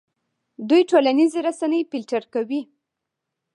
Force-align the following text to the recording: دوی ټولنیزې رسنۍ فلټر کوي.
دوی 0.69 0.81
ټولنیزې 0.91 1.39
رسنۍ 1.47 1.81
فلټر 1.91 2.23
کوي. 2.33 2.61